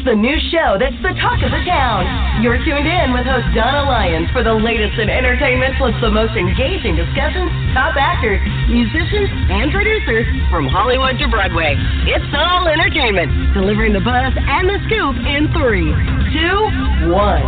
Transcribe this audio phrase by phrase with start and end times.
[0.00, 2.08] It's the new show that's the talk of the town.
[2.40, 6.32] You're tuned in with host Donna Lyons for the latest in entertainment plus the most
[6.40, 8.40] engaging discussions, top actors,
[8.72, 11.76] musicians, and producers from Hollywood to Broadway.
[12.08, 15.92] It's all entertainment, delivering the buzz and the scoop in three,
[16.32, 17.44] two, one.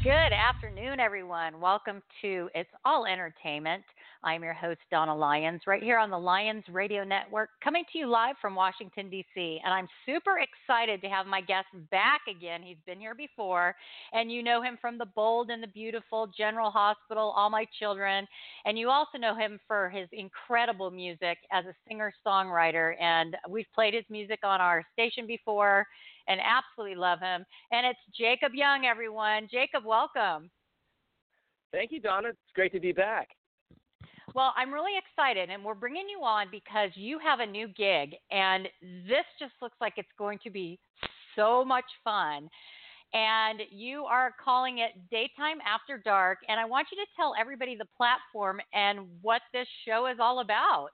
[0.00, 1.60] Good afternoon, everyone.
[1.60, 3.84] Welcome to It's All Entertainment.
[4.22, 8.06] I'm your host, Donna Lyons, right here on the Lyons Radio Network, coming to you
[8.06, 9.60] live from Washington, D.C.
[9.64, 12.60] And I'm super excited to have my guest back again.
[12.62, 13.74] He's been here before,
[14.12, 18.26] and you know him from The Bold and the Beautiful, General Hospital, All My Children.
[18.66, 23.00] And you also know him for his incredible music as a singer songwriter.
[23.00, 25.86] And we've played his music on our station before
[26.28, 27.46] and absolutely love him.
[27.72, 29.48] And it's Jacob Young, everyone.
[29.50, 30.50] Jacob, welcome.
[31.72, 32.28] Thank you, Donna.
[32.28, 33.28] It's great to be back.
[34.34, 38.14] Well, I'm really excited, and we're bringing you on because you have a new gig,
[38.30, 38.68] and
[39.08, 40.78] this just looks like it's going to be
[41.34, 42.48] so much fun.
[43.12, 47.74] And you are calling it Daytime After Dark, and I want you to tell everybody
[47.74, 50.90] the platform and what this show is all about.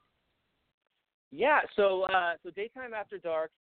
[1.30, 3.50] Yeah, so uh, so Daytime After Dark,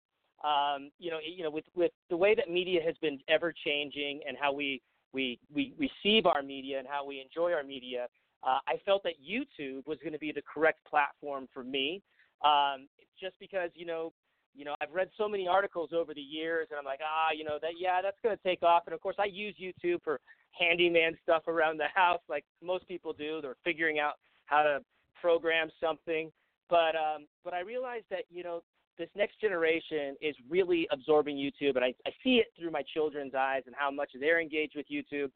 [0.42, 4.20] um, you know, you know, with with the way that media has been ever changing
[4.26, 4.80] and how we
[5.12, 8.06] we we receive our media and how we enjoy our media,
[8.46, 12.02] uh, I felt that YouTube was going to be the correct platform for me,
[12.44, 12.86] um,
[13.20, 14.12] just because you know,
[14.54, 17.44] you know, I've read so many articles over the years, and I'm like, ah, you
[17.44, 18.84] know, that yeah, that's going to take off.
[18.86, 20.20] And of course, I use YouTube for
[20.52, 23.40] handyman stuff around the house, like most people do.
[23.42, 24.14] They're figuring out
[24.46, 24.78] how to
[25.20, 26.30] program something,
[26.70, 28.62] but um, but I realized that you know
[28.98, 33.34] this next generation is really absorbing YouTube, and I, I see it through my children's
[33.34, 35.30] eyes and how much they're engaged with YouTube.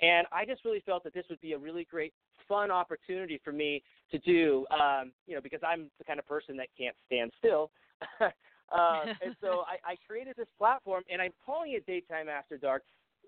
[0.00, 2.12] And I just really felt that this would be a really great
[2.48, 6.56] fun opportunity for me to do, um, you know, because I'm the kind of person
[6.58, 7.70] that can't stand still.
[8.20, 8.28] uh,
[9.22, 12.82] and so I, I created this platform, and I'm calling it Daytime After Dark.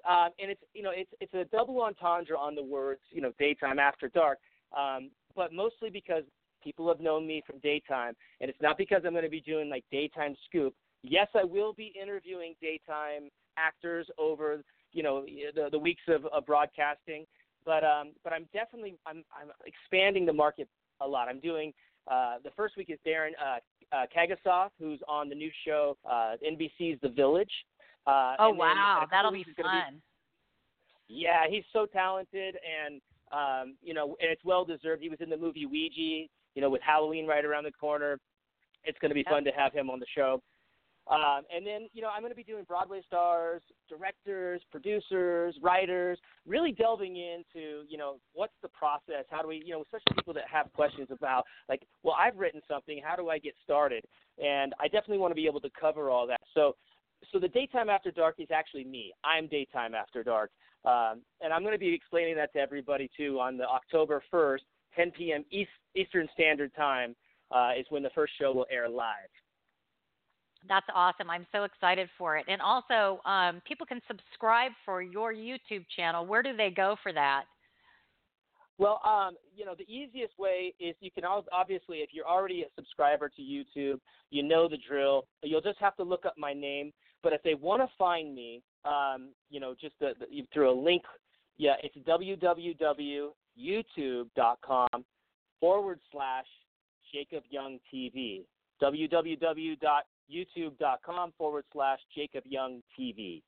[0.09, 3.33] Um, and it's you know it's it's a double entendre on the words you know
[3.37, 4.39] daytime after dark,
[4.77, 6.23] um, but mostly because
[6.63, 9.69] people have known me from daytime, and it's not because I'm going to be doing
[9.69, 10.73] like daytime scoop.
[11.03, 14.63] Yes, I will be interviewing daytime actors over
[14.99, 17.25] you know the, the weeks of, of broadcasting,
[17.65, 20.67] but um, but I'm definitely I'm I'm expanding the market
[21.01, 21.29] a lot.
[21.29, 21.73] I'm doing
[22.11, 26.35] uh, the first week is Darren uh, uh, Kagasoff, who's on the new show uh,
[26.45, 27.53] NBC's The Village.
[28.09, 30.01] Uh, oh wow, that'll be fun.
[31.07, 35.01] Be, yeah, he's so talented, and um, you know, and it's well deserved.
[35.01, 38.19] He was in the movie Ouija, you know, with Halloween right around the corner.
[38.83, 40.43] It's going to be fun to have him on the show.
[41.11, 46.19] Um, and then, you know, I'm going to be doing Broadway stars, directors, producers, writers,
[46.47, 49.25] really delving into, you know, what's the process?
[49.31, 52.61] How do we, you know, especially people that have questions about, like, well, I've written
[52.69, 53.01] something.
[53.03, 54.05] How do I get started?
[54.43, 56.41] And I definitely want to be able to cover all that.
[56.55, 56.77] So,
[57.33, 59.13] so the daytime after dark is actually me.
[59.25, 60.51] I'm daytime after dark,
[60.85, 64.61] um, and I'm going to be explaining that to everybody too on the October 1st,
[64.95, 65.45] 10 p.m.
[65.51, 67.17] East, Eastern Standard Time
[67.51, 69.31] uh, is when the first show will air live.
[70.69, 71.29] That's awesome.
[71.31, 72.45] I'm so excited for it.
[72.47, 76.27] And also, um, people can subscribe for your YouTube channel.
[76.27, 77.45] Where do they go for that?
[78.77, 82.67] Well, um, you know, the easiest way is you can obviously, if you're already a
[82.77, 83.99] subscriber to YouTube,
[84.31, 85.25] you know the drill.
[85.43, 86.93] You'll just have to look up my name.
[87.23, 90.79] But if they want to find me, um, you know, just the, the, through a
[90.81, 91.03] link,
[91.57, 95.05] yeah, it's www.youtube.com
[95.59, 96.47] forward slash
[97.13, 98.45] Jacob Young TV.
[98.81, 99.77] www
[100.33, 103.43] youtube.com forward slash Jacob Young TV.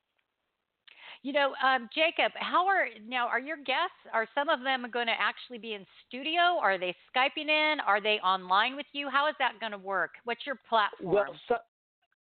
[1.22, 3.26] You know, um, Jacob, how are now?
[3.28, 4.00] Are your guests?
[4.12, 6.58] Are some of them going to actually be in studio?
[6.60, 7.76] Are they skyping in?
[7.86, 9.10] Are they online with you?
[9.10, 10.12] How is that going to work?
[10.24, 11.15] What's your platform?
[11.15, 11.56] Well, so,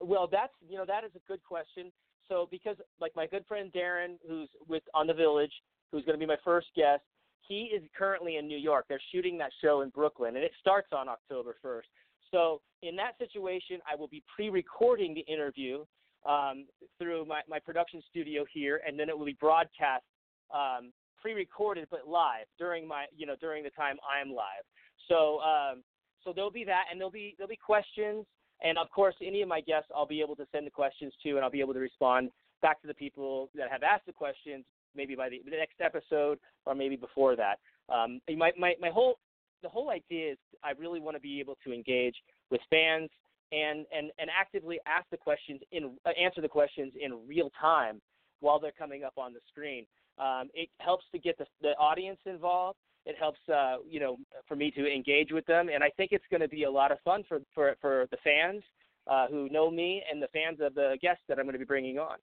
[0.00, 1.93] well, that's you know that is a good question.
[2.29, 5.53] So because like my good friend Darren, who's with on the Village,
[5.93, 7.03] who's going to be my first guest,
[7.47, 8.87] he is currently in New York.
[8.89, 11.83] They're shooting that show in Brooklyn, and it starts on October 1st.
[12.31, 15.85] So in that situation, I will be pre-recording the interview
[16.29, 16.67] um,
[16.99, 20.05] through my, my production studio here, and then it will be broadcast
[20.53, 24.65] um, pre-recorded but live during my you know during the time I'm live.
[25.09, 25.83] So um,
[26.25, 28.25] so there'll be that, and there'll be there'll be questions,
[28.63, 31.31] and of course any of my guests I'll be able to send the questions to,
[31.31, 32.31] and I'll be able to respond
[32.63, 34.65] back to the people that have asked the questions
[34.97, 37.59] maybe by the, the next episode or maybe before that.
[37.89, 39.19] Um, my, my my whole
[39.63, 42.15] the whole idea is I really want to be able to engage
[42.51, 43.11] with fans
[43.53, 48.01] and and and actively ask the questions in uh, answer the questions in real time
[48.41, 49.87] while they're coming up on the screen.
[50.19, 52.79] Um, it helps to get the, the audience involved.
[53.07, 54.17] It helps, uh, you know,
[54.47, 56.93] for me to engage with them, and I think it's going to be a lot
[56.93, 58.63] of fun for for for the fans
[59.07, 61.65] uh, who know me and the fans of the guests that I'm going to be
[61.65, 62.17] bringing on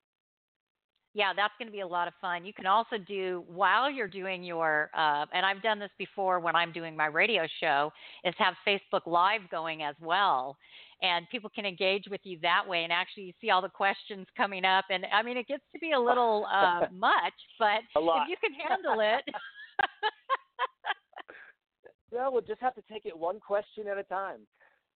[1.15, 2.45] yeah, that's going to be a lot of fun.
[2.45, 6.57] You can also do while you're doing your, uh, and I've done this before when
[6.57, 7.94] I'm doing my radio show,
[8.25, 10.57] is have Facebook Live going as well,
[11.01, 14.27] and people can engage with you that way, and actually you see all the questions
[14.35, 18.29] coming up, and I mean it gets to be a little uh, much, but if
[18.29, 19.23] you can handle it.
[22.12, 24.39] well, we'll just have to take it one question at a time.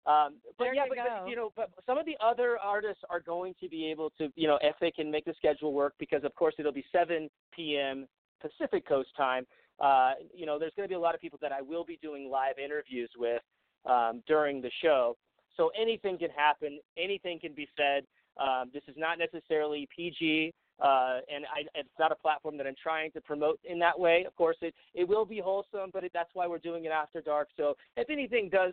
[0.07, 3.03] Um, but there yeah, you but, but you know, but some of the other artists
[3.11, 5.95] are going to be able to, you know, if they can make the schedule work,
[5.99, 8.07] because of course it'll be 7 p.m.
[8.41, 9.47] Pacific Coast time.
[9.81, 11.99] Uh, you know, there's going to be a lot of people that I will be
[12.03, 13.43] doing live interviews with
[13.87, 15.17] um, during the show.
[15.57, 18.05] So anything can happen, anything can be said.
[18.41, 22.77] Um, this is not necessarily PG, uh, and I, it's not a platform that I'm
[22.81, 24.25] trying to promote in that way.
[24.25, 27.21] Of course, it it will be wholesome, but it, that's why we're doing it after
[27.21, 27.49] dark.
[27.57, 28.73] So if anything does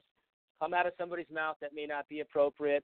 [0.59, 2.83] come out of somebody's mouth that may not be appropriate,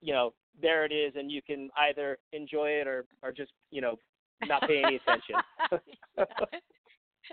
[0.00, 3.80] you know, there it is, and you can either enjoy it or or just you
[3.80, 3.98] know
[4.46, 5.36] not pay any attention.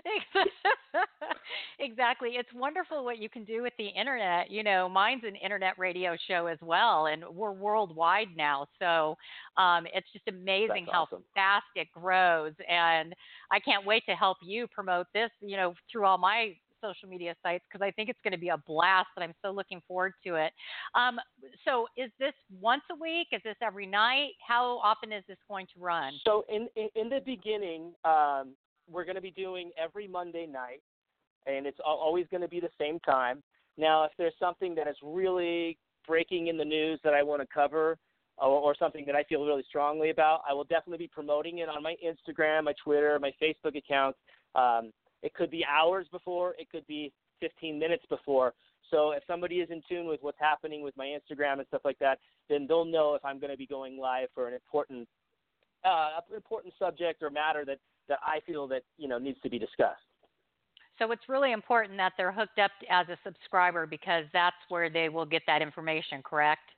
[1.78, 2.30] exactly.
[2.30, 4.50] It's wonderful what you can do with the internet.
[4.50, 8.66] You know, mine's an internet radio show as well, and we're worldwide now.
[8.78, 9.16] So
[9.56, 11.22] um, it's just amazing That's how awesome.
[11.34, 12.52] fast it grows.
[12.68, 13.14] And
[13.50, 16.54] I can't wait to help you promote this, you know, through all my
[16.84, 19.50] social media sites because I think it's going to be a blast and I'm so
[19.50, 20.52] looking forward to it.
[20.94, 21.18] Um,
[21.64, 23.28] so, is this once a week?
[23.32, 24.32] Is this every night?
[24.46, 26.12] How often is this going to run?
[26.24, 28.54] So, in in, in the beginning, um,
[28.90, 30.82] we're going to be doing every Monday night,
[31.46, 33.42] and it's always going to be the same time.
[33.76, 37.48] Now, if there's something that is really breaking in the news that I want to
[37.52, 37.98] cover,
[38.38, 41.82] or, something that I feel really strongly about, I will definitely be promoting it on
[41.82, 44.18] my Instagram, my Twitter, my Facebook accounts.
[44.54, 44.92] Um,
[45.24, 48.54] it could be hours before, it could be 15 minutes before.
[48.90, 51.98] So if somebody is in tune with what's happening with my Instagram and stuff like
[51.98, 52.18] that,
[52.48, 55.08] then they'll know if I'm going to be going live for an important,
[55.84, 59.58] uh, important subject or matter that that I feel that you know needs to be
[59.58, 60.04] discussed.
[60.98, 65.08] So it's really important that they're hooked up as a subscriber because that's where they
[65.08, 66.70] will get that information, correct?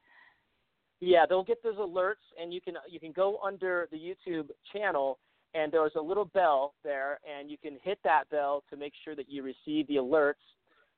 [1.00, 5.18] Yeah, they'll get those alerts, and you can you can go under the YouTube channel,
[5.56, 9.16] and there's a little bell there, and you can hit that bell to make sure
[9.16, 10.34] that you receive the alerts.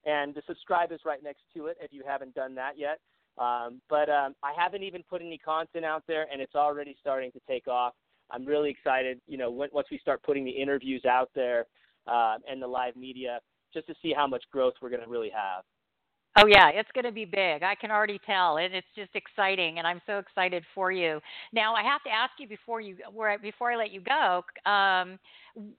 [0.04, 2.98] And the subscribe is right next to it if you haven't done that yet.
[3.38, 7.30] Um, but um, I haven't even put any content out there, and it's already starting
[7.32, 7.94] to take off.
[8.30, 9.20] I'm really excited.
[9.26, 11.66] You know, when, once we start putting the interviews out there
[12.06, 13.38] uh, and the live media,
[13.72, 15.62] just to see how much growth we're going to really have.
[16.36, 17.62] Oh yeah, it's going to be big.
[17.62, 21.20] I can already tell, and it's just exciting, and I'm so excited for you.
[21.52, 22.96] Now, I have to ask you before you
[23.42, 25.18] before I let you go, um,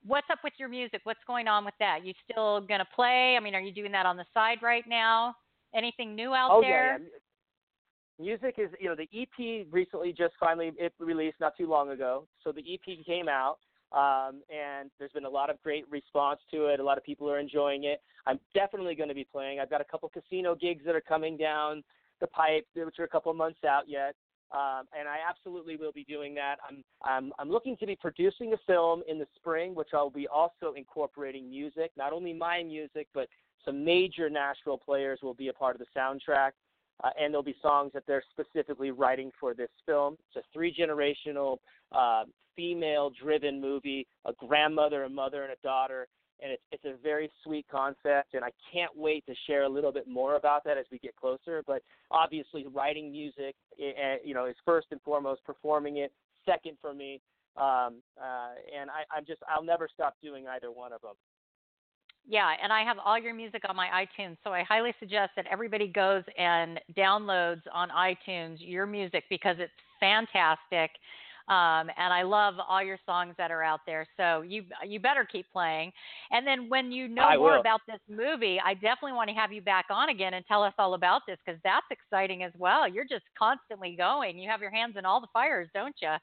[0.05, 1.01] what's up with your music?
[1.03, 1.99] What's going on with that?
[2.03, 3.35] You still going to play?
[3.37, 5.35] I mean, are you doing that on the side right now?
[5.73, 6.93] Anything new out oh, there?
[6.93, 8.25] Yeah, yeah.
[8.25, 12.27] Music is, you know, the EP recently just finally it released not too long ago.
[12.43, 13.59] So the EP came out,
[13.91, 16.79] um, and there's been a lot of great response to it.
[16.79, 18.01] A lot of people are enjoying it.
[18.27, 19.59] I'm definitely going to be playing.
[19.59, 21.83] I've got a couple casino gigs that are coming down
[22.21, 24.15] the pipe, which are a couple months out yet.
[24.51, 26.55] Um, and I absolutely will be doing that.
[26.67, 30.27] I'm, I'm I'm looking to be producing a film in the spring, which I'll be
[30.27, 33.27] also incorporating music, not only my music, but
[33.63, 36.51] some major Nashville players will be a part of the soundtrack,
[37.03, 40.17] uh, and there'll be songs that they're specifically writing for this film.
[40.27, 41.57] It's a three generational
[41.91, 42.23] uh,
[42.55, 46.07] female driven movie, a grandmother, a mother, and a daughter.
[46.41, 49.91] And it's it's a very sweet concept, and I can't wait to share a little
[49.91, 51.63] bit more about that as we get closer.
[51.67, 55.43] But obviously, writing music, eh, you know, is first and foremost.
[55.43, 56.13] Performing it,
[56.45, 57.19] second for me.
[57.57, 61.15] Um, uh, and I, I'm just I'll never stop doing either one of them.
[62.31, 65.47] Yeah, and I have all your music on my iTunes, so I highly suggest that
[65.51, 70.91] everybody goes and downloads on iTunes your music because it's fantastic.
[71.47, 74.05] Um, and I love all your songs that are out there.
[74.15, 75.91] So you you better keep playing.
[76.29, 77.59] And then when you know I more will.
[77.59, 80.73] about this movie, I definitely want to have you back on again and tell us
[80.77, 82.87] all about this because that's exciting as well.
[82.87, 84.37] You're just constantly going.
[84.37, 86.13] You have your hands in all the fires, don't you?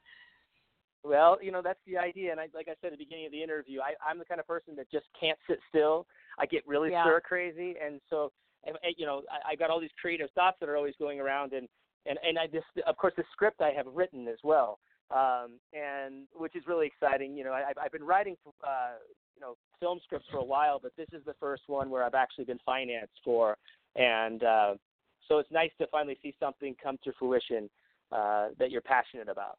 [1.07, 3.31] Well, you know that's the idea, and I, like I said at the beginning of
[3.31, 6.05] the interview, I, I'm the kind of person that just can't sit still.
[6.37, 7.03] I get really Yeah.
[7.03, 8.31] stir crazy, and so
[8.65, 11.53] and, you know I, I got all these creative thoughts that are always going around,
[11.53, 11.69] and
[12.05, 14.79] and and I just of course the script I have written as well.
[15.11, 17.35] um, and which is really exciting.
[17.37, 18.95] You know, I, I've been writing, uh,
[19.35, 22.13] you know, film scripts for a while, but this is the first one where I've
[22.15, 23.57] actually been financed for,
[23.95, 24.73] and uh,
[25.27, 27.69] so it's nice to finally see something come to fruition
[28.11, 29.57] uh, that you're passionate about.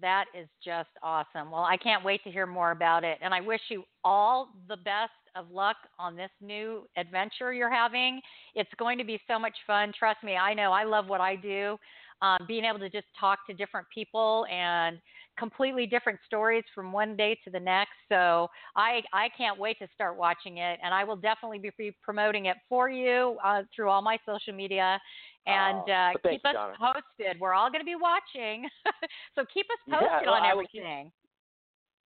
[0.00, 1.50] That is just awesome.
[1.50, 3.18] Well, I can't wait to hear more about it.
[3.22, 8.20] And I wish you all the best of luck on this new adventure you're having.
[8.54, 9.92] It's going to be so much fun.
[9.98, 11.76] Trust me, I know I love what I do.
[12.22, 14.98] Um, being able to just talk to different people and
[15.38, 17.92] completely different stories from one day to the next.
[18.08, 22.46] So I I can't wait to start watching it, and I will definitely be promoting
[22.46, 25.00] it for you uh, through all my social media.
[25.46, 26.74] And oh, uh, keep us Donna.
[26.78, 27.40] posted.
[27.40, 28.68] We're all going to be watching,
[29.34, 31.10] so keep us posted yeah, well, on everything.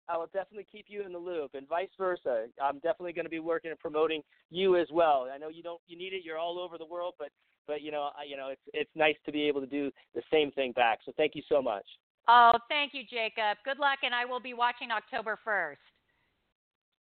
[0.08, 2.46] I will definitely keep you in the loop, and vice versa.
[2.62, 5.28] I'm definitely going to be working and promoting you as well.
[5.32, 6.22] I know you don't, you need it.
[6.24, 7.28] You're all over the world, but
[7.66, 10.22] but you know, I, you know, it's it's nice to be able to do the
[10.30, 10.98] same thing back.
[11.04, 11.86] So thank you so much.
[12.28, 13.58] Oh, thank you, Jacob.
[13.64, 15.76] Good luck, and I will be watching October 1st.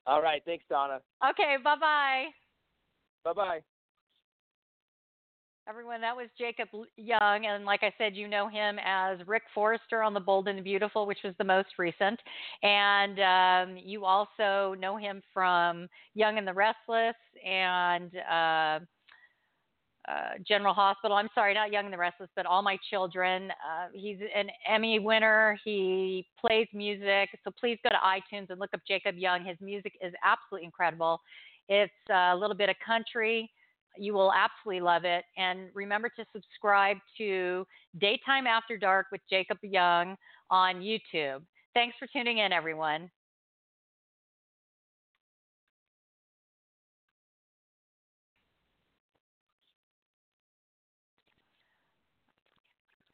[0.07, 0.43] All right.
[0.45, 1.01] Thanks, Donna.
[1.31, 1.57] Okay.
[1.63, 2.25] Bye bye.
[3.25, 3.61] Bye bye.
[5.69, 7.45] Everyone, that was Jacob Young.
[7.45, 10.63] And like I said, you know him as Rick Forrester on The Bold and the
[10.63, 12.19] Beautiful, which was the most recent.
[12.63, 18.11] And um, you also know him from Young and the Restless and.
[18.31, 18.79] Uh,
[20.09, 21.19] uh, General Hospital.
[21.19, 23.51] I'm sorry, not Young and the Restless, but All My Children.
[23.51, 25.59] Uh, he's an Emmy winner.
[25.67, 27.29] He plays music.
[27.45, 29.45] So please go to iTunes and look up Jacob Young.
[29.45, 31.21] His music is absolutely incredible.
[31.69, 33.51] It's a little bit of country.
[33.99, 35.25] You will absolutely love it.
[35.37, 37.67] And remember to subscribe to
[37.99, 40.17] Daytime After Dark with Jacob Young
[40.51, 41.43] on YouTube.
[41.75, 43.11] Thanks for tuning in, everyone.